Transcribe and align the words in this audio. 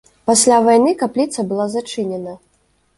Пасля 0.29 0.57
вайны 0.69 0.95
капліца 1.03 1.47
была 1.55 1.71
зачынена. 1.77 2.39